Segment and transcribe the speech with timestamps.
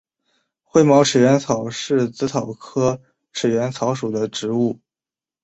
[0.63, 2.99] 灰毛齿缘草是紫草科
[3.33, 4.79] 齿缘草属的植物。